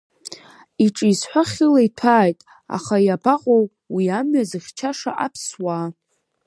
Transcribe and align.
Уҿы 0.83 1.05
изҳәо 1.11 1.43
хьыла 1.51 1.81
иҭәааит, 1.87 2.39
аха 2.75 2.95
иабаҟоу 3.05 3.63
уи 3.95 4.05
амҩа 4.17 4.43
зыхьчаша 4.49 5.11
аԥсуаа? 5.25 5.87